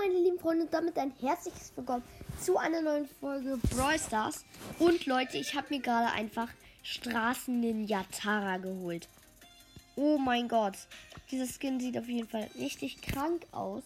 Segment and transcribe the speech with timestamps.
[0.00, 2.02] meine lieben Freunde, damit ein herzliches Willkommen
[2.40, 4.46] zu einer neuen Folge Brawl Stars.
[4.78, 6.48] Und Leute, ich habe mir gerade einfach
[6.82, 9.10] Straßen Ninja Tara geholt.
[9.96, 10.78] Oh mein Gott,
[11.30, 13.82] dieser Skin sieht auf jeden Fall richtig krank aus.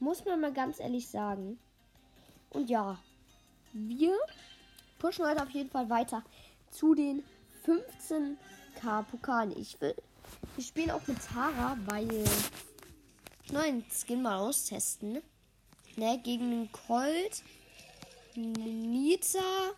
[0.00, 1.60] Muss man mal ganz ehrlich sagen.
[2.50, 2.98] Und ja,
[3.72, 4.18] wir
[4.98, 6.24] pushen heute auf jeden Fall weiter
[6.72, 7.22] zu den
[7.64, 9.56] 15k Pokalen.
[9.56, 9.94] Ich will,
[10.56, 12.24] wir spielen auch mit Tara, weil
[13.52, 15.22] neuen Skin mal austesten.
[15.96, 17.42] Ne, gegen einen Colt,
[18.34, 19.72] Nita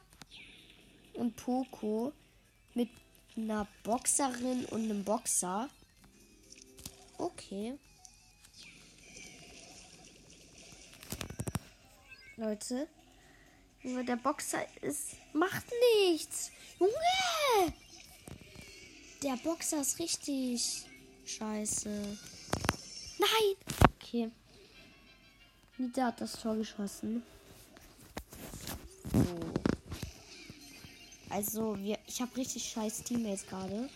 [1.14, 2.12] und Poco
[2.74, 2.88] mit
[3.36, 5.68] einer Boxerin und einem Boxer.
[7.18, 7.78] Okay.
[12.36, 12.88] Leute,
[13.82, 15.16] der Boxer ist.
[15.32, 15.64] Macht
[16.06, 16.50] nichts.
[16.78, 17.72] Junge!
[19.22, 20.84] Der Boxer ist richtig
[21.24, 22.18] scheiße.
[23.18, 23.56] Nein!
[23.96, 24.30] Okay.
[25.76, 27.22] Nita hat das Tor geschossen.
[29.12, 29.20] Oh.
[31.30, 33.88] Also, wir, ich habe richtig scheiß Teammates gerade.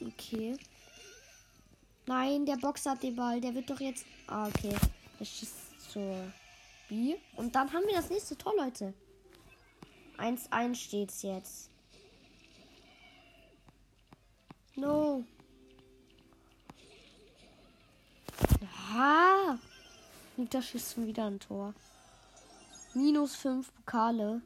[0.00, 0.56] Okay.
[2.06, 3.40] Nein, der Boxer hat den Ball.
[3.40, 4.04] Der wird doch jetzt.
[4.26, 4.74] Ah, okay.
[5.20, 6.32] Der schießt zur
[6.88, 7.14] B.
[7.36, 8.92] Und dann haben wir das nächste Tor, Leute.
[10.18, 11.70] 1-1 steht's jetzt.
[14.74, 15.24] No.
[18.96, 19.58] Ha!
[20.38, 21.74] Nita schießt schon wieder ein Tor.
[22.94, 24.40] Minus 5 Pokale.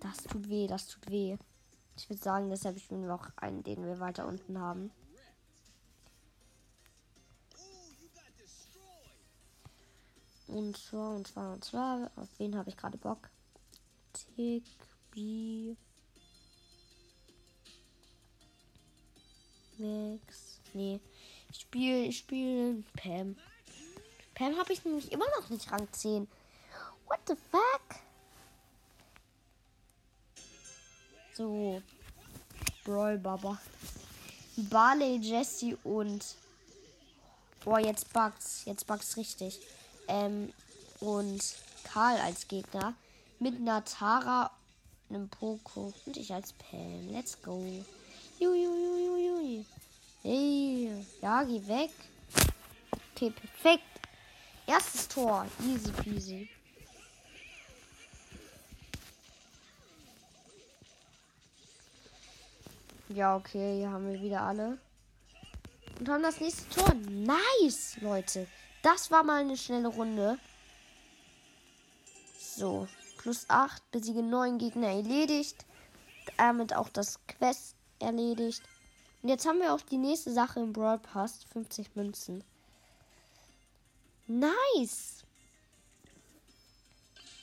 [0.00, 1.36] Das tut weh, das tut weh.
[1.96, 4.90] Ich würde sagen, deshalb spielen wir auch einen, den wir weiter unten haben.
[10.48, 13.30] Und zwar, und zwar, und zwar, auf wen habe ich gerade Bock?
[14.12, 14.64] Tick,
[15.12, 15.76] B.
[19.78, 20.51] Max.
[20.74, 21.00] Nee.
[21.50, 23.36] Ich spiele, ich spiele Pam.
[24.34, 26.26] Pam habe ich nämlich immer noch nicht Rang 10.
[27.06, 28.00] What the fuck?
[31.34, 31.82] So.
[32.84, 33.60] Brawl Baba.
[34.56, 36.36] Barley, Jesse und.
[37.64, 38.64] Boah, jetzt bugt's.
[38.64, 39.60] Jetzt bugt's richtig.
[40.08, 40.52] Ähm,
[41.00, 41.42] und
[41.84, 42.94] Karl als Gegner.
[43.38, 44.50] Mit einer Tara,
[45.10, 47.08] einem Poco und ich als Pam.
[47.10, 47.62] Let's go.
[48.38, 49.64] Juiuiuiui.
[50.22, 51.90] Hey, ja, geh weg.
[53.14, 53.82] Okay, perfekt.
[54.66, 55.46] Erstes Tor.
[55.60, 56.48] Easy peasy.
[63.08, 64.78] Ja, okay, hier haben wir wieder alle.
[65.98, 66.94] Und haben das nächste Tor.
[66.94, 68.46] Nice, Leute.
[68.82, 70.38] Das war mal eine schnelle Runde.
[72.38, 72.86] So,
[73.18, 75.66] plus 8, besiege 9 Gegner erledigt.
[76.36, 78.62] Damit auch das Quest erledigt.
[79.22, 81.44] Und jetzt haben wir auch die nächste Sache im Brawl Pass.
[81.52, 82.42] 50 Münzen.
[84.26, 85.22] Nice.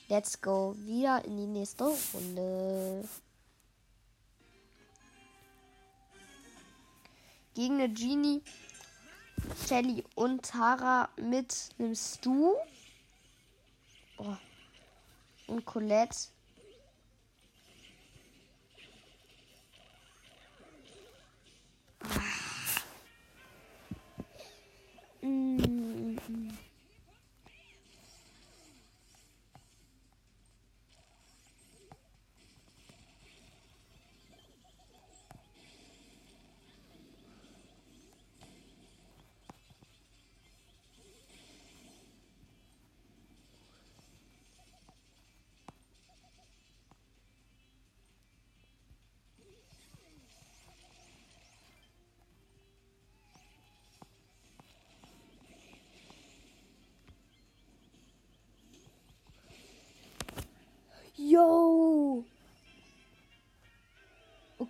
[0.10, 0.76] Let's go.
[0.80, 3.08] Wieder in die nächste Runde.
[7.54, 8.42] Gegen eine Genie,
[9.68, 12.56] Shelly und Tara mit einem Stu.
[14.18, 14.36] Oh.
[15.48, 16.30] Und Colette.
[25.30, 25.69] Mm.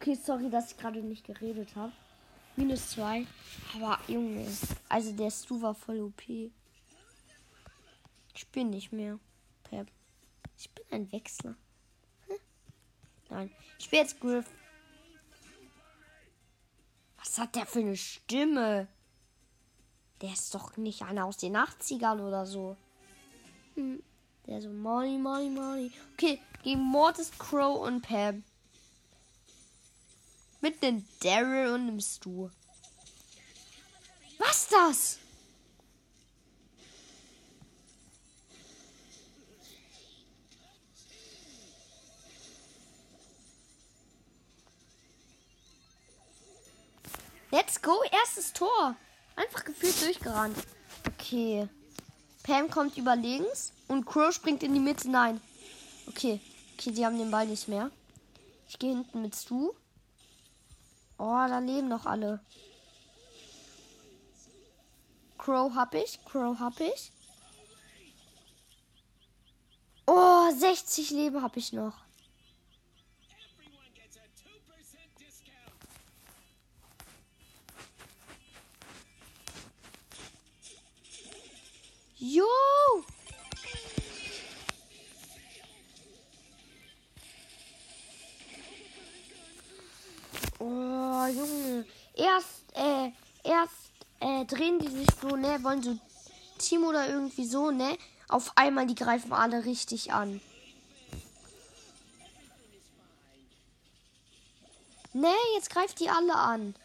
[0.02, 1.92] Okay, sorry, dass ich gerade nicht geredet habe.
[2.56, 3.28] Minus zwei.
[3.76, 4.48] Aber Junge,
[4.88, 6.22] also der Stu war voll OP.
[8.34, 9.20] Ich bin nicht mehr.
[9.64, 9.92] Pep.
[10.58, 11.54] Ich bin ein Wechsler.
[12.28, 12.36] Hm?
[13.30, 14.46] Nein, ich bin jetzt Griff.
[17.18, 18.88] Was hat der für eine Stimme?
[20.22, 22.78] Der ist doch nicht einer aus den 80ern oder so.
[23.76, 24.02] Hm.
[24.48, 25.92] Der so, Money, Money, Money.
[26.14, 28.46] Okay, gegen Mortis, Crow und Pam.
[30.62, 32.50] Mit einem Daryl und einem Stu.
[34.38, 35.20] Was das?
[47.52, 48.96] Let's go, erstes Tor.
[49.36, 50.58] Einfach gefühlt durchgerannt.
[51.08, 51.68] Okay.
[52.44, 55.10] Pam kommt über links und Crow springt in die Mitte.
[55.10, 55.42] Nein.
[56.08, 56.40] Okay.
[56.78, 57.90] Okay, die haben den Ball nicht mehr.
[58.68, 59.74] Ich gehe hinten mit zu.
[61.22, 62.40] Oh, da leben noch alle.
[65.38, 66.24] Crow hab ich.
[66.24, 67.12] Crow hab ich.
[70.08, 71.94] Oh, 60 Leben hab ich noch.
[82.16, 82.46] Jo!
[92.20, 93.12] Erst, äh,
[93.50, 95.98] erst, äh, drehen die sich so, ne, wollen so
[96.58, 97.98] Team oder irgendwie so, ne?
[98.28, 100.42] Auf einmal, die greifen alle richtig an.
[105.14, 106.76] Ne, jetzt greift die alle an.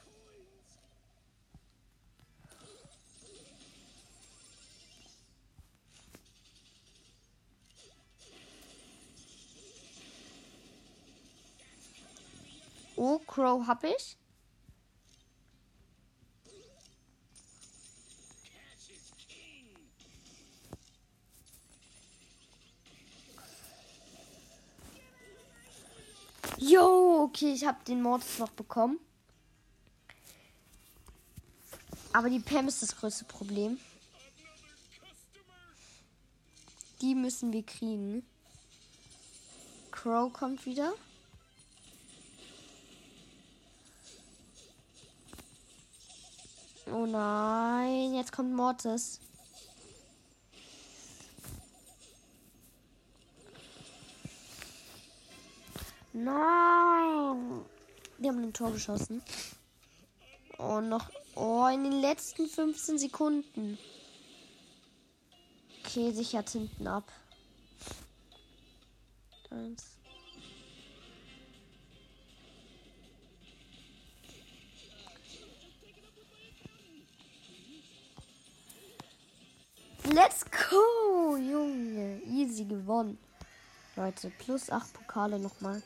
[12.95, 14.17] Oh, Crow hab ich.
[26.67, 28.99] Jo, okay, ich habe den Mortis noch bekommen.
[32.15, 33.79] Aber die Pam ist das größte Problem.
[37.03, 38.25] Die müssen wir kriegen.
[39.91, 40.95] Crow kommt wieder.
[46.91, 49.21] Oh nein, jetzt kommt Mortis.
[56.17, 57.65] Nein!
[58.19, 59.21] Wir haben ein Tor geschossen.
[60.59, 61.11] Oh, noch.
[61.35, 63.77] Oh, in den letzten 15 Sekunden.
[65.81, 67.11] Okay, sichert hinten ab.
[69.51, 69.99] Eins.
[80.13, 82.23] Let's go, Junge.
[82.23, 83.19] Easy gewonnen.
[83.97, 85.83] Leute, plus 8 Pokale nochmal.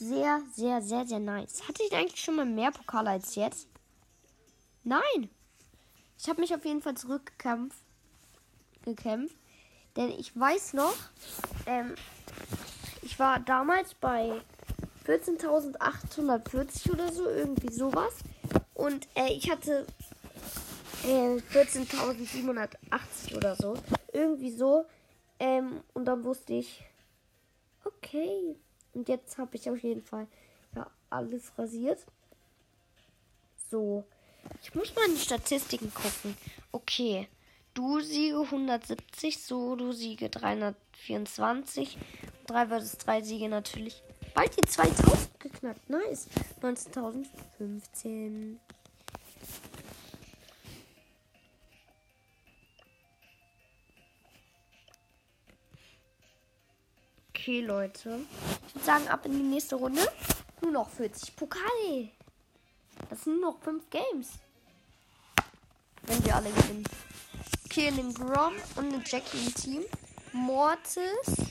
[0.00, 1.68] Sehr, sehr, sehr, sehr nice.
[1.68, 3.68] Hatte ich eigentlich schon mal mehr Pokale als jetzt?
[4.82, 5.28] Nein.
[6.18, 7.76] Ich habe mich auf jeden Fall zurückgekämpft.
[8.82, 9.36] Gekämpft.
[9.96, 10.94] Denn ich weiß noch,
[11.66, 11.94] ähm,
[13.02, 14.40] ich war damals bei
[15.04, 18.14] 14.840 oder so, irgendwie sowas.
[18.72, 19.86] Und äh, ich hatte
[21.04, 23.74] äh, 14.780 oder so.
[24.14, 24.86] Irgendwie so.
[25.38, 26.82] Ähm, und dann wusste ich,
[27.84, 28.56] okay.
[28.94, 30.26] Und jetzt habe ich auf jeden Fall
[30.74, 32.04] ja, alles rasiert.
[33.70, 34.04] So.
[34.62, 36.36] Ich muss mal in die Statistiken gucken.
[36.72, 37.28] Okay.
[37.72, 41.96] Du Siege 170, Solo Siege 324.
[42.46, 44.02] 3 vs 3 Siege natürlich.
[44.34, 45.88] Bald die 2000 geknackt.
[45.88, 46.28] Nice.
[46.62, 48.56] 19.015.
[57.40, 58.26] Okay, Leute.
[58.66, 60.06] Ich würde sagen, ab in die nächste Runde.
[60.60, 62.10] Nur noch 40 Pokale.
[63.08, 64.32] Das sind nur noch 5 Games.
[66.02, 66.84] Wenn wir alle gewinnen.
[67.64, 69.84] Okay, einen Grom und eine Jackie im Team.
[70.34, 71.46] Mortis.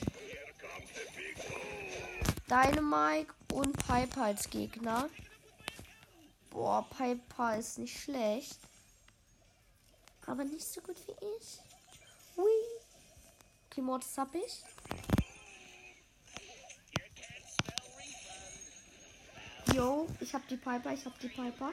[2.48, 5.10] Dynamite und Piper als Gegner.
[6.50, 8.60] Boah, Piper ist nicht schlecht.
[10.24, 11.58] Aber nicht so gut wie ich.
[12.36, 12.48] Hui.
[13.68, 14.62] Okay, Mortis hab ich.
[19.74, 21.72] Yo, ich hab die Piper, ich hab die Piper.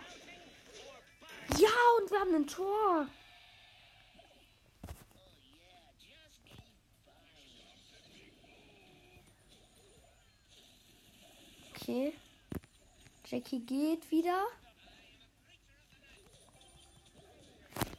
[1.57, 3.07] Ja, und wir haben ein Tor.
[11.73, 12.13] Okay.
[13.25, 14.45] Jackie geht wieder.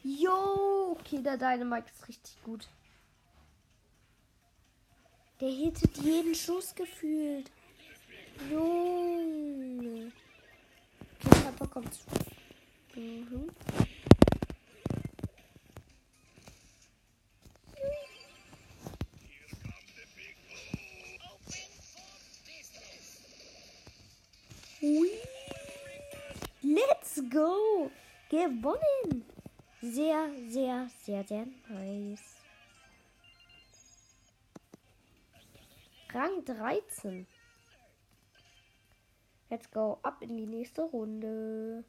[0.05, 2.69] Jo, okay, der Dynamite ist richtig gut.
[5.40, 7.50] Der hittet jeden Schuss gefühlt.
[8.50, 9.28] Junge.
[11.59, 11.99] Papa kommt.
[12.95, 13.50] Mhm.
[26.62, 27.91] Let's go!
[28.31, 29.25] Gewonnen!
[29.81, 32.21] Sehr, sehr, sehr, sehr nice.
[36.12, 37.27] Rang 13.
[39.50, 41.85] Let's go ab in die nächste Runde.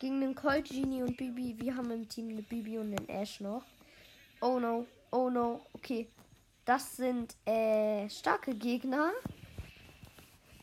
[0.00, 1.56] Gegen den Colt, Genie und Bibi.
[1.58, 3.64] Wir haben im Team eine Bibi und den Ash noch.
[4.40, 5.60] Oh no, oh no.
[5.72, 6.08] Okay.
[6.64, 9.12] Das sind äh, starke Gegner.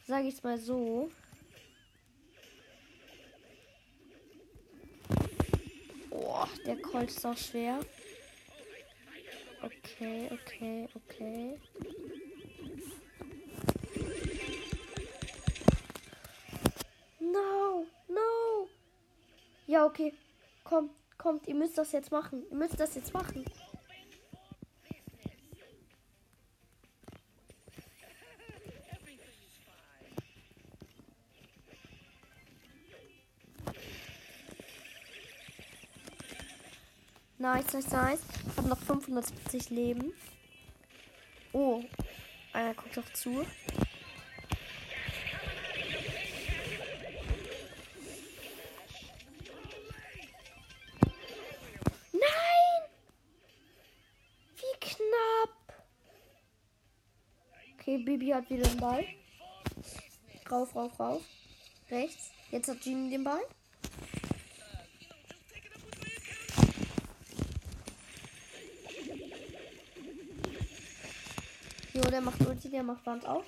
[0.06, 1.10] Sag ich mal so.
[6.10, 7.80] Boah, der Colt ist auch schwer.
[9.62, 11.58] Okay, okay, okay.
[17.32, 18.68] No, no.
[19.66, 20.14] Ja, okay.
[20.66, 22.44] Kommt, kommt, ihr müsst das jetzt machen.
[22.50, 23.46] Ihr müsst das jetzt machen.
[37.38, 38.22] Nice, nice, nice.
[38.50, 40.14] Ich habe noch 570 Leben.
[41.54, 41.84] Oh,
[42.52, 43.46] einer guckt doch zu.
[57.86, 59.04] Okay, Bibi hat wieder den Ball.
[60.50, 61.22] Rauf, rauf, rauf.
[61.92, 62.32] Rechts.
[62.50, 63.42] Jetzt hat Genie den Ball.
[71.94, 73.44] Jo, der macht Ulti, der macht Wand auf.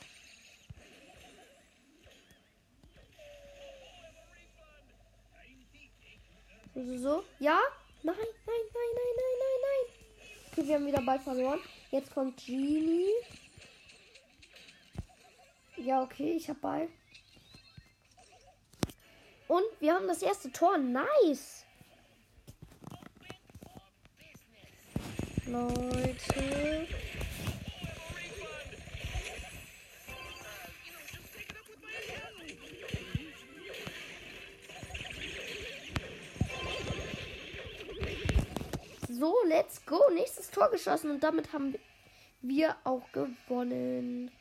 [6.73, 7.23] So, so, so.
[7.39, 7.57] Ja?
[8.03, 10.27] Nein, nein, nein, nein, nein, nein, nein.
[10.51, 11.61] Okay, wir haben wieder Ball verloren.
[11.89, 13.13] Jetzt kommt Genie.
[15.85, 16.89] Ja, okay, ich hab Ball.
[19.47, 20.79] Und wir haben das erste Tor.
[20.79, 21.63] Nice.
[25.45, 26.87] Leute.
[39.07, 40.01] So, let's go.
[40.15, 41.75] Nächstes Tor geschossen und damit haben
[42.41, 44.31] wir auch gewonnen.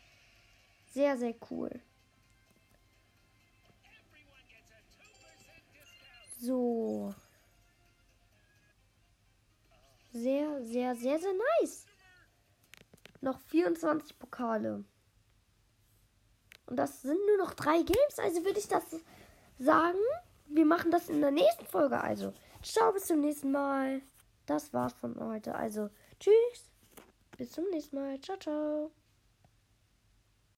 [0.95, 1.71] Sehr, sehr cool.
[6.41, 7.13] So.
[10.13, 11.87] Sehr, sehr, sehr, sehr nice.
[13.21, 14.85] Noch 24 Pokale.
[16.67, 18.19] Und das sind nur noch drei Games.
[18.19, 18.85] Also würde ich das
[19.59, 19.99] sagen.
[20.47, 22.01] Wir machen das in der nächsten Folge.
[22.01, 22.33] Also,
[22.63, 24.01] ciao, bis zum nächsten Mal.
[24.47, 25.57] Das war's von heute.
[25.57, 26.71] Also, tschüss.
[27.37, 28.21] Bis zum nächsten Mal.
[28.21, 28.93] Ciao, ciao.